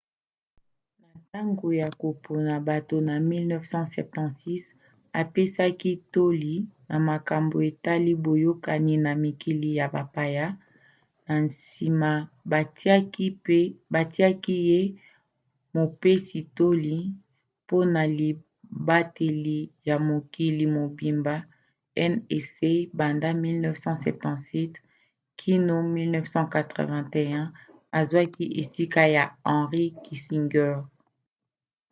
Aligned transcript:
na 1.01 1.09
ntango 1.21 1.67
ya 1.81 1.89
kopona 2.01 2.53
bato 2.69 2.95
na 3.09 3.15
1976 3.19 4.63
apesaki 5.21 5.91
toli 6.13 6.55
na 6.89 6.97
makambo 7.09 7.55
etali 7.69 8.11
boyokani 8.23 8.95
na 9.05 9.11
mikili 9.23 9.69
ya 9.79 9.85
bapaya 9.95 10.45
na 11.25 11.33
nsima 11.45 12.11
batiaki 13.95 14.55
ye 14.69 14.81
mopesi-toli 15.77 16.97
mpona 17.63 18.01
libateli 18.19 19.59
ya 19.87 19.95
mokili 20.09 20.63
mobimba 20.77 21.35
nsa 22.11 22.71
banda 22.97 23.29
1977 23.33 24.71
kino 25.39 25.75
1981 25.83 27.47
azwaki 27.99 28.45
esika 28.61 29.01
ya 29.15 29.23
henry 29.45 29.85
kissinger 30.03 30.75